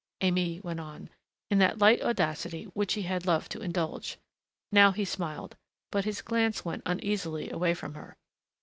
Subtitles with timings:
[0.21, 1.11] Aimée went on,
[1.51, 4.17] in that light audacity which he had loved to indulge.
[4.71, 5.55] Now he smiled,
[5.91, 8.17] but his glance went uneasily away from her.